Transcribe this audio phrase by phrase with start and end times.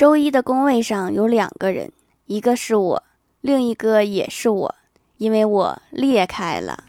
[0.00, 1.92] 周一的工位上有两个人，
[2.24, 3.02] 一个是我，
[3.42, 4.74] 另一个也是我，
[5.18, 6.84] 因为我裂开了。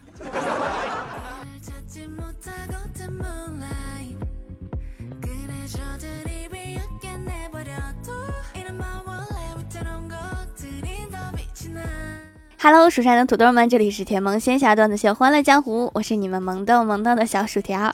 [12.61, 17.93] Hello，蜀山的土豆们，这里是甜萌仙侠段子秀《欢乐江湖》，我是你们萌豆萌豆的小薯条。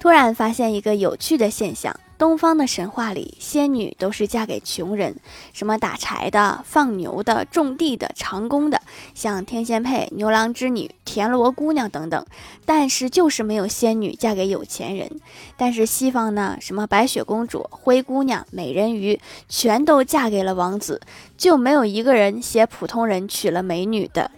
[0.00, 1.94] 突然发现一个有趣的现象。
[2.18, 5.16] 东方的神话里，仙女都是嫁给穷人，
[5.52, 8.80] 什么打柴的、放牛的、种地的、长工的，
[9.14, 12.24] 像天仙配、牛郎织女、田螺姑娘等等。
[12.64, 15.10] 但是就是没有仙女嫁给有钱人。
[15.56, 21.00] 但是西方呢，什么白雪公主、灰姑娘、美人鱼，全都嫁给了王子，
[21.36, 24.30] 就没有一个人写普通人娶了美女的。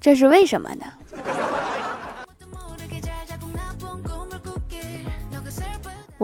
[0.00, 0.84] 这是为什么呢？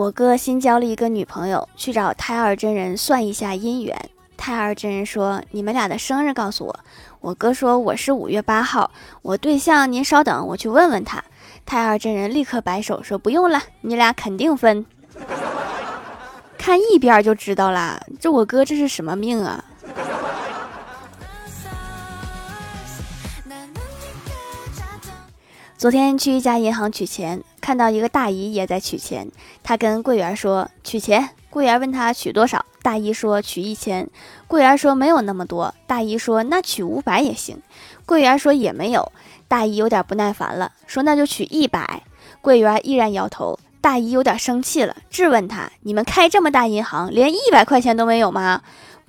[0.01, 4.09] 我哥新交了一个女朋友，去找胎儿真人算一下姻缘。
[4.35, 6.79] 胎儿真人说：“你们俩的生日告诉我。”
[7.21, 8.89] 我哥说：“我是五月八号。”
[9.21, 11.23] 我对象，您稍等，我去问问他。
[11.67, 14.83] 胎儿真人立刻摆手说：“不用了，你俩肯定分。
[16.57, 19.63] ”看一边就知道啦，这我哥这是什么命啊？
[25.81, 29.27] 昨天去一家银行取钱，看到一个大姨也在取钱。
[29.63, 34.07] 她跟柜员说取钱，柜员问她取多少，大姨说取一千。
[34.45, 37.59] 柜员说没有那么多，大姨说那取五百也行。
[38.05, 39.11] 柜员说也没有，
[39.47, 42.03] 大姨有点不耐烦了，说那就取一百。
[42.41, 48.61] 柜员依然摇头，大姨有点生气了，质问他：你们开这么大银行，连一百块钱都没有吗？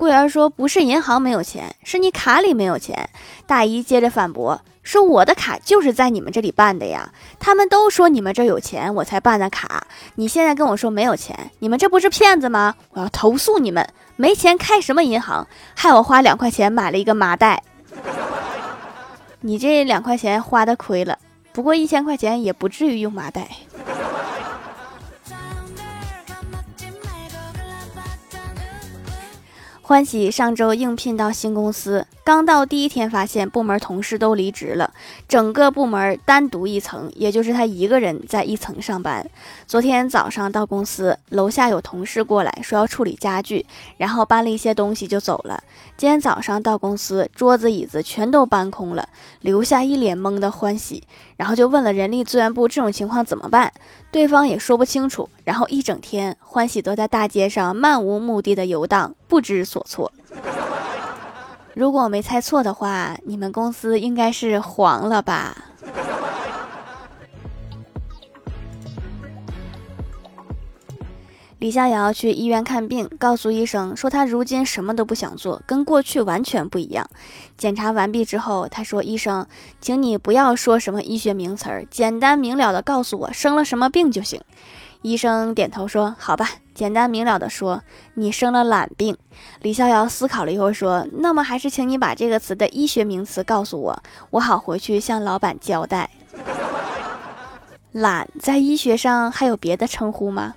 [0.02, 3.08] 柜员说不是银行没有钱，是你卡里没有钱。
[3.46, 4.60] 大姨接着反驳。
[4.82, 9.86] 说我的卡就是在你们这里办的呀，他们都说你们这有钱，我才办的卡。
[10.16, 12.74] 你现在跟我说没有钱，你们这不是骗子吗？
[12.90, 13.88] 我要投诉你们！
[14.16, 15.46] 没钱开什么银行？
[15.76, 17.62] 害我花两块钱买了一个麻袋。
[19.42, 21.16] 你这两块钱花的亏了，
[21.52, 23.48] 不过一千块钱也不至于用麻袋。
[29.92, 34.92] 欢喜上周应聘到新公司，刚到第一天，发现部门同事都离职了，
[35.26, 39.28] 整个部门单独一层，也就是他一个人在一层上班。
[39.66, 43.66] 昨天早上到公司，楼下有同事过来说要处理家具，
[43.96, 45.64] 然后搬了一些东西就走了。
[45.96, 49.08] 今天早上到公司，桌子椅子全都搬空了，
[49.40, 51.02] 留下一脸懵的欢喜，
[51.36, 53.72] 然后就问了人力资源部这种情况怎么办，
[54.12, 55.28] 对方也说不清楚。
[55.42, 60.12] 然后一整天，欢喜都在大街上漫无目的的游荡，不知所措。
[61.74, 65.56] 如果我没猜错的话，你们公司应该是黄了吧？
[71.58, 77.08] 李逍遥去医院看病，告诉医生说他如今什么都不想做，跟过去完全不一样。
[77.56, 79.46] 检查完毕之后，他说：“医生，
[79.80, 84.42] 请你不要说什么医学名词儿，简单明了的告诉我生了什么病就行。”
[85.02, 87.82] 医生点头说：“好吧，简单明了的说，
[88.14, 89.16] 你生了懒病。”
[89.62, 96.10] 李逍遥思考了一会儿说：“那么还是请你把这个词的医学名词告诉我，我好回去向老板交代。
[97.92, 100.54] 懒在医学上还有别的称呼吗？”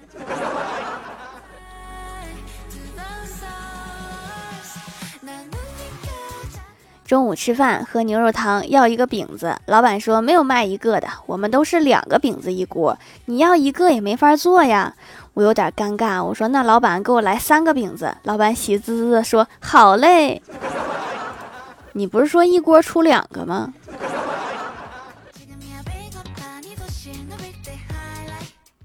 [7.06, 9.56] 中午吃饭喝牛肉汤，要一个饼子。
[9.68, 14.96] 老板说没有卖一个的，我们都是两个饼子一锅，你要一个也没法做呀。
[15.35, 18.16] 我有点尴尬，我说那老板给我来三个饼子。
[18.23, 20.41] 老板喜滋滋的说好嘞。
[21.91, 23.74] 你不是说一锅出两个吗？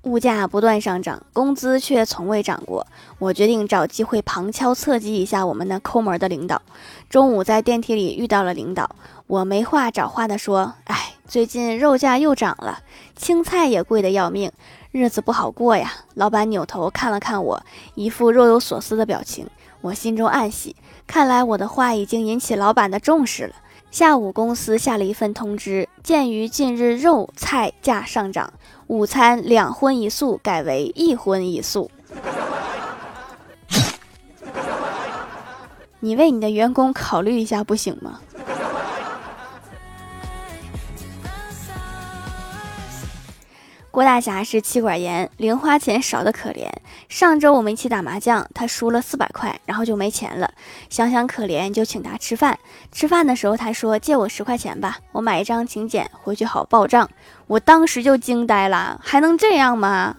[0.03, 2.84] 物价不断上涨，工资却从未涨过。
[3.21, 6.60] 我决定找机会旁敲侧击一下我们那抠门的领导。
[7.09, 8.91] 中午在电梯里遇到了领导，
[9.28, 12.81] 我没话找话的说：“哎，最近肉价又涨了，
[13.15, 14.50] 青菜也贵得要命，
[14.91, 17.62] 日子不好过呀。”老板扭头看了看我，
[17.95, 19.48] 一副若有所思的表情。
[19.81, 20.77] 我心中暗喜，
[21.07, 23.54] 看来我的话已经引起老板的重视了。
[23.91, 28.53] 下午公司下了一份通知，鉴于近日肉菜价上涨，
[28.87, 31.91] 午餐两荤一素改为一荤一素。
[35.98, 38.21] 你为你的员工考虑一下不行吗？
[43.92, 46.69] 郭大侠是妻管严，零花钱少的可怜。
[47.09, 50.48] 上周我们一起打麻将，他输了四百块，然后就没钱了。
[50.89, 52.57] 想想可怜，就请他吃饭。
[52.92, 57.10] 吃饭的时候，他说借我十块钱吧，我买一张请柬回去好报账。
[57.48, 60.15] 我当时就惊呆了，还能这样吗？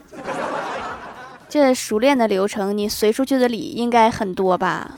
[1.48, 4.92] 这熟练的流程，你随出去的礼应该很多吧？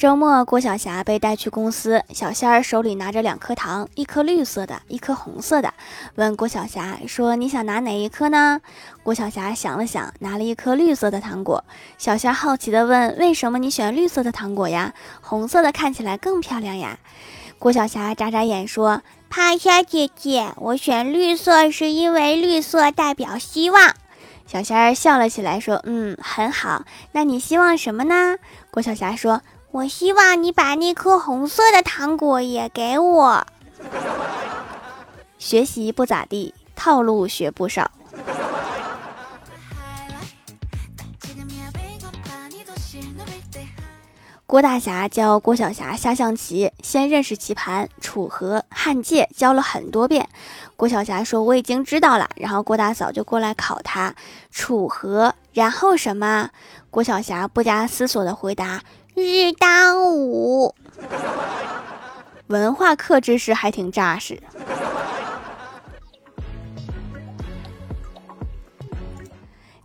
[0.00, 5.74] 周末，郭晓霞被带去公司，小仙儿手里拿着两颗糖，一颗绿色的，一颗红色的，
[6.14, 8.62] 问郭晓霞说：“你想拿哪一颗呢？”
[9.04, 11.62] 郭晓霞想了想，拿了一颗绿色的糖果。
[11.98, 14.94] 小仙儿好奇地问：“为什么你选绿色的糖果呀？
[15.20, 16.98] 红色的看起来更漂亮呀？”
[17.60, 23.94] 郭晓霞眨眨眼说：“趴下姐姐，我选绿色是因为绿色代表希望。”
[24.48, 26.86] 小仙儿笑了起来说：“嗯，很好。
[27.12, 28.38] 那你希望什么呢？”
[28.72, 29.42] 郭晓霞说。
[29.72, 33.46] 我希望你把那颗红色的糖果也给我。
[35.38, 37.90] 学习不咋地，套路学不少。
[44.44, 50.28] 郭大侠教郭晓霞下象棋，先认识棋盘、楚河汉界，教了很多遍。
[50.76, 54.12] 郭晓霞说：“我已经知道了。”然后郭大嫂就过来考他
[54.50, 56.50] 楚河，然后什么？
[56.90, 58.82] 郭晓霞不加思索的回答。
[59.20, 60.74] 日当午，
[62.46, 64.40] 文化课知识还挺扎实。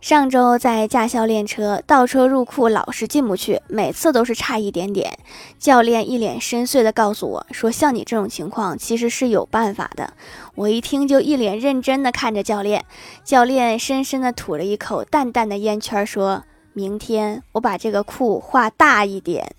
[0.00, 5.18] 上周在驾校练车，倒车入库老是进不去，每次都是差一点点。
[5.58, 10.14] 教练一脸深邃的告诉我说：“像你这种情况，其实是有办法的。”
[10.56, 12.86] 我一听就一脸认真的看着教练，
[13.22, 16.44] 教练深深的吐了一口淡淡的烟圈，说。
[16.76, 19.56] 明天我把这个库画大一点，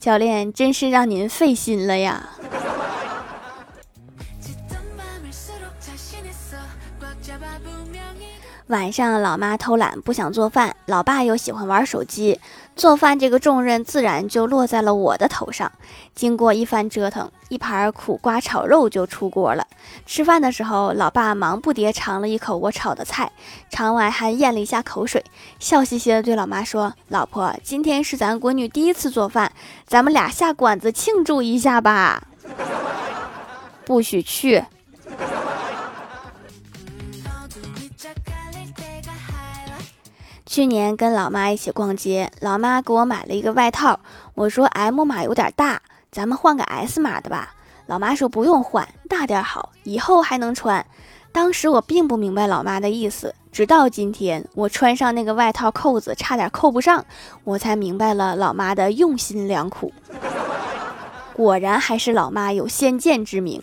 [0.00, 2.30] 教练真是让您费心了呀。
[8.68, 12.40] 晚上，老妈偷懒不想做饭，老爸又喜欢玩手机，
[12.76, 15.70] 做饭这个重任自然就落在了我的头上。
[16.14, 19.66] 经过一番折腾，一盘苦瓜炒肉就出锅了。
[20.06, 23.30] 吃饭的时候，老爸忙不迭尝了一口我炒的菜，
[23.70, 25.24] 尝完还咽了一下口水，
[25.58, 29.52] 笑嘻嘻的对老妈说：“老婆，今天是咱闺女第一次做饭，
[29.86, 32.22] 咱们俩下馆子庆祝一下吧。”
[33.86, 34.64] 不许去。
[40.54, 43.98] 去年跟老妈一起逛街，老妈给我买了一个外套。
[44.36, 47.52] 我说 M 码有点大，咱们换个 S 码的吧。
[47.86, 50.86] 老妈说不用换，大点好，以后还能穿。
[51.32, 57.04] 当时我并不明白老妈的意思，直到今天我穿上那个外套，扣子差点扣不上，
[57.42, 59.92] 我才明白了老妈的用心良苦。
[61.34, 63.60] 果然还是老妈有先见之明。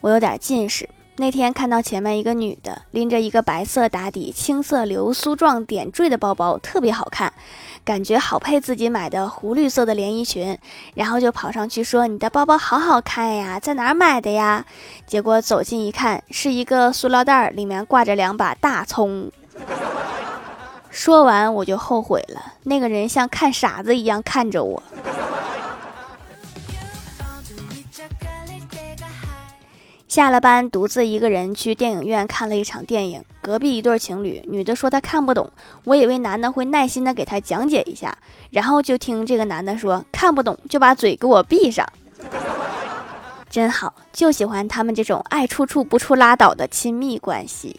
[0.00, 0.88] 我有点近视。
[1.20, 7.30] 那天看到前面一个女的拎着一个白色打底、青色流苏状点缀的包包，特别好看，
[7.84, 10.56] 感觉好配自己买的湖绿色的连衣裙，
[10.94, 14.64] 然后就跑上去说：“你的包包好好看呀，在哪儿买的呀？”
[15.06, 19.30] 结果走近一看，是一个塑料袋，里面挂着两把大葱。
[20.88, 24.82] 说完我就后悔了，那个人像看傻子一样看着我。
[30.10, 33.22] 下了班，独自一个人去电影院看了一场电影。
[33.40, 35.48] 隔壁一对情侣，女的说她看不懂，
[35.84, 38.18] 我以为男的会耐心的给她讲解一下，
[38.50, 41.86] 然后就听这个男的说看不懂就把嘴给我闭上，
[43.48, 47.78] 真好，就喜欢他们这种爱处处不处拉倒的亲密关系。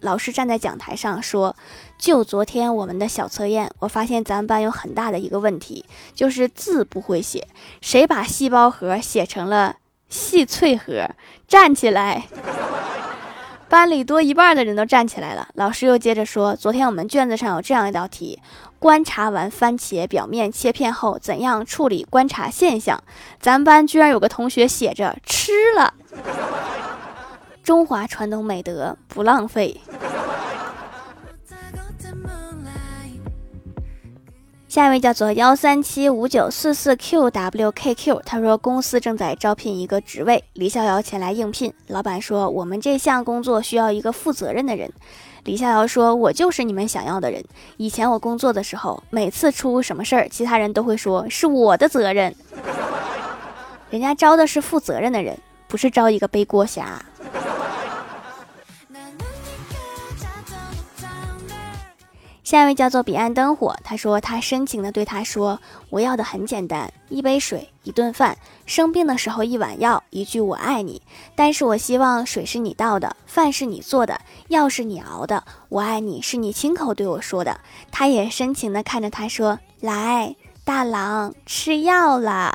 [0.00, 1.56] 老师站在讲台上说
[1.98, 5.84] ：“就昨天我们的小测验，我发现咱们班有很大的一个问题，
[6.14, 7.48] 就是字不会写。
[7.80, 9.76] 谁把细胞核写成了
[10.08, 11.10] 细脆核？
[11.48, 12.26] 站起来！”
[13.68, 15.48] 班里多一半的人都站起来了。
[15.54, 18.40] 老师又接着说：“昨天我们卷子上有这样一道题：
[18.78, 23.02] 观察完番茄表面切片后，怎样处理观察现象？
[23.40, 25.94] 咱们班居然有个同学写着吃了。”
[27.66, 29.80] 中华传统美德不浪费。
[34.68, 41.74] 下一位叫做幺三七五九四四 qwkq，他说公司正在招聘一个职位，李逍遥前来应聘。
[41.88, 44.88] 老板说我们这项工作需要一个负责任的人。
[45.42, 47.44] 李逍遥说：“我就是你们想要的人。
[47.78, 52.32] 以前我工作的时候，每次出什么事儿，其他人都会说是我的责任。
[53.90, 57.04] 人家招的是负责任的人，不是招一个背锅侠。”
[62.46, 65.58] 下一位叫做彼岸灯火，他说他深情的对他说
[65.90, 71.02] ：“我要的很简单，一杯水，一顿饭，生病的时候一碗药，一句我爱你。
[71.34, 77.60] 但是我希望水是你倒的，饭是你做的，药是你熬的，我爱你是你亲口对我说的。”
[77.90, 82.54] 他也深情的看着他说：“来，大郎，吃药啦。”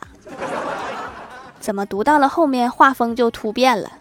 [1.59, 3.91] 怎么读到了后面画风就突变了？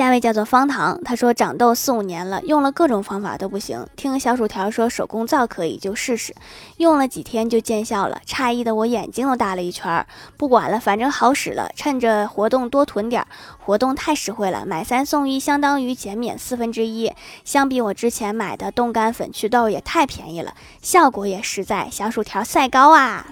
[0.00, 3.86] 下一位叫做方糖，他说长痘四五年了，用了各种方法都不行。
[3.96, 6.34] 听小薯条说手工皂可以，就试试。
[6.78, 10.06] 用了几天就见效了，诧异的我眼睛都大了一圈。
[10.38, 13.26] 不管了，反正好使了，趁着活动多囤点。
[13.58, 17.12] 活动太实惠了，买三送一，相当于减免四分之一。
[17.44, 21.90] 相比我之前买的冻干粉祛痘也太便宜了，效果也实在。
[21.90, 23.26] 小薯条赛高啊！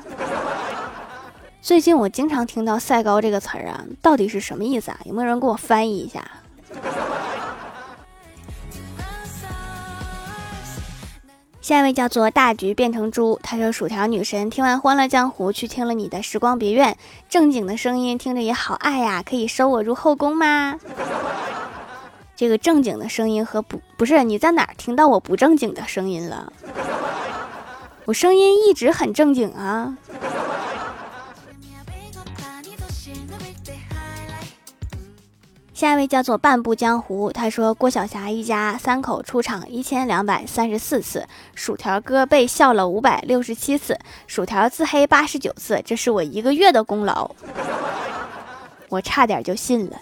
[1.63, 5.01] 最近我经常听到“赛高”这个词儿啊，到底是什么意思啊？
[5.07, 6.23] 有没有人给我翻译一下？
[11.61, 16.93] 下一位叫做大橘变成猪，他说：“薯条女神听完《欢乐江湖》，去听了你的《时光别院》，
[17.29, 20.79] 正经的声音听着也好爱呀，可以收我入后宫吗？”
[22.35, 26.51] 这个正经的声音和不不是你在哪儿听到我不正经的声音了？
[28.07, 29.99] 我声音一直很正经啊。
[35.79, 47.31] 下一位叫做半步江湖，他说郭晓霞一家三口出场一千两百三十四次，薯条哥被笑了五百六十七次，薯条自黑八十九次，这是我一个月的功劳，
[48.91, 49.97] 我差点就信了。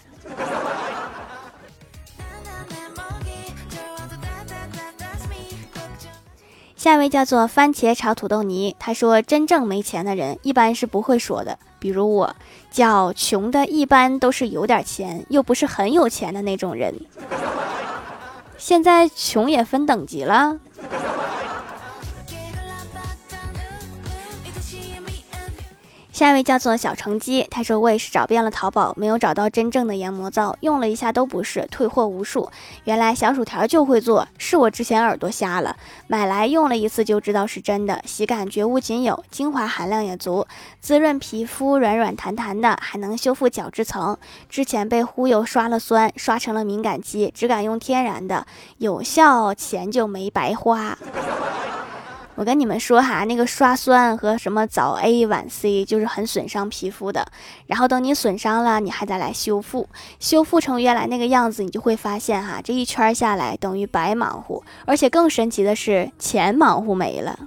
[6.75, 12.35] 下一位叫做番茄炒土豆泥，他说：“真正没钱的人一般是不会说的，比如我，
[12.69, 16.93] 叫穷的一般都是有点钱，又不是很有钱的那种人。
[18.59, 20.59] 现在穷也分等级了。”
[26.17, 32.51] 下一位叫做小成鸡，他说我也是找遍了淘宝，没有找到真正的研磨皂，用了一下都不是，退货无数。
[32.85, 35.77] 原来小薯条就会做，是我之前耳朵瞎了。
[36.07, 40.47] 买来用了一次就知道是真的，洗感绝无仅有，精华含量也足，
[40.81, 44.17] 滋润皮肤，软软弹弹的，还能修复角质层。
[44.49, 48.47] 之前被忽悠刷了酸，刷成了敏感肌，只敢用天然的，
[48.79, 50.97] 有效，钱就没白花。
[52.37, 57.27] 我跟你们说哈，那个刷酸和什么早 A 晚 C 就是很损伤皮肤的。
[57.67, 59.89] 然后等你损伤了，你还得来修复，
[60.21, 67.39] 修复成原来那个样子，你就会发现哈，这一圈下来等于白忙活，而且更神奇的是钱忙活没了。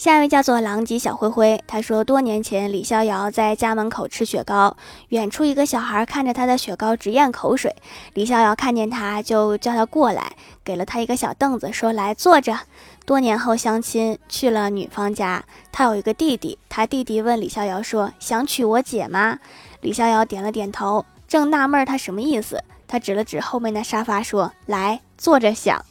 [0.00, 4.74] 下一位叫做狼藉小灰灰，他说多年前李逍遥在家门口吃雪糕，
[5.10, 7.76] 远处一个小孩看着他的雪糕直咽口水，
[8.14, 10.32] 李逍遥看见他就叫他过来，
[10.64, 12.60] 给了他一个小凳子，说来坐着。
[13.04, 19.38] 多年后相亲去了女方家，他有一个弟弟，他弟弟问李逍遥说想娶我姐吗？
[19.82, 25.84] 李逍遥点了点头，正纳闷他什么意思，他指了指后面的沙发说来坐着想。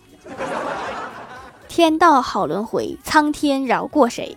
[1.70, 4.36] 天道好轮回，苍天饶过谁？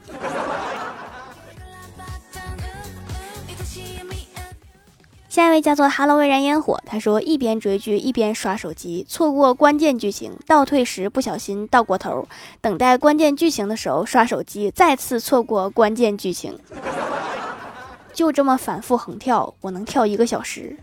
[5.31, 12.29] 下一位叫做 Hello 微燃烟火，他说一边追剧一边刷手机，错过关键剧情，倒退时不小心倒过头，
[12.61, 16.59] 等待关键剧情的时候刷手机，再次错过关键剧情，
[18.13, 20.77] 就这么反复横跳，我能跳一个小时。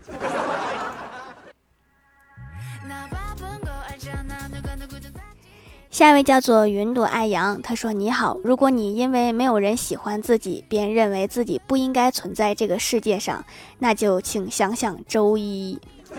[6.00, 13.44] 下一位叫做云朵爱阳，他说：“你好，如果你因为没有人喜欢自己，便认为自己不应该存在这个世界上，
[13.80, 15.78] 那就请想想周一。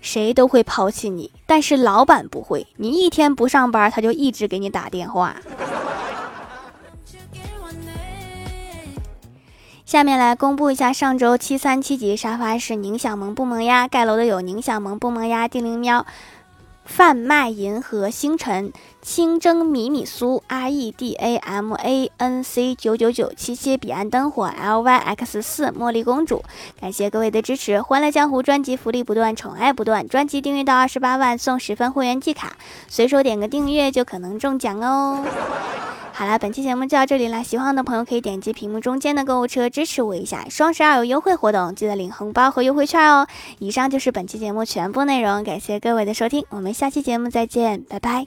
[0.00, 2.68] 谁都会抛弃你，但是老板不会。
[2.76, 5.34] 你一天不上班，他就一直给你打电话。
[9.84, 13.88] ”下面来公布一下上周七三七级沙发是宁小萌不萌呀？
[13.88, 16.06] 盖楼的有宁小萌不萌呀、丁灵喵。
[16.86, 18.72] 贩卖银河星辰。
[19.02, 26.42] 清蒸米米酥，R E D A M A N C 九九九七七彼岸灯火，L Y X 四茉莉公主，
[26.80, 27.80] 感谢各位的支持！
[27.80, 32.56] 欢乐江湖专辑福利不断，宠爱不断，专辑订阅到二十八万送十分会员季卡，
[32.88, 35.24] 随手点个订阅就可能中奖哦！
[36.18, 43.26] 好了，本期节目就到这里啦，喜欢的朋友可以点击屏幕中间的购物车支持我一下，双十二有优惠活动，记得领红包和优惠券哦！
[43.58, 48.26] 以上就是本期节目全部内容，感谢各位的收听，我们下期节目再见，拜拜。